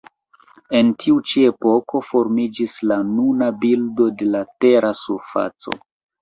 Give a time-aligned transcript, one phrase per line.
[0.77, 5.79] En tiu ĉi epoko formiĝis la nuna bildo de la Tera surfaco.